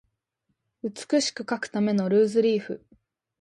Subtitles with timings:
[0.81, 2.83] 美しく書くためのルーズリーフ